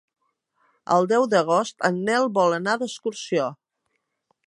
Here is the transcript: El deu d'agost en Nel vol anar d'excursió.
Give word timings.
El 0.95 1.09
deu 1.11 1.27
d'agost 1.35 1.87
en 1.91 2.01
Nel 2.09 2.29
vol 2.41 2.59
anar 2.61 2.77
d'excursió. 2.85 3.55